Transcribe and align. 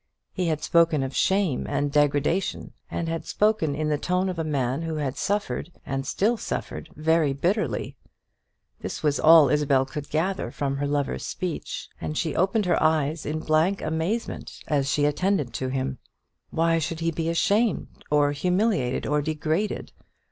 He 0.33 0.47
had 0.47 0.63
spoken 0.63 1.03
of 1.03 1.15
shame 1.15 1.67
and 1.69 1.91
degradation, 1.91 2.73
and 2.89 3.07
had 3.07 3.23
spoken 3.27 3.75
in 3.75 3.89
the 3.89 3.99
tone 3.99 4.29
of 4.29 4.39
a 4.39 4.43
man 4.43 4.81
who 4.81 4.95
had 4.95 5.15
suffered, 5.15 5.71
and 5.85 6.07
still 6.07 6.37
suffered, 6.37 6.89
very 6.95 7.33
bitterly. 7.33 7.97
This 8.79 9.03
was 9.03 9.19
all 9.19 9.47
Isabel 9.49 9.85
could 9.85 10.09
gather 10.09 10.49
from 10.49 10.77
her 10.77 10.87
lover's 10.87 11.23
speech, 11.27 11.87
and 12.01 12.17
she 12.17 12.35
opened 12.35 12.65
her 12.65 12.81
eyes 12.81 13.27
in 13.27 13.41
blank 13.41 13.83
amazement 13.83 14.61
as 14.67 14.89
she 14.89 15.05
attended 15.05 15.53
to 15.53 15.67
him. 15.67 15.99
Why 16.49 16.79
should 16.79 17.01
he 17.01 17.11
be 17.11 17.29
ashamed, 17.29 18.03
or 18.09 18.31
humiliated, 18.31 19.05
or 19.05 19.21
degraded? 19.21 19.91